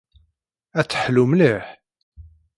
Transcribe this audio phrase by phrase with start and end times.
[0.79, 1.65] Ad teḥlu mliḥ?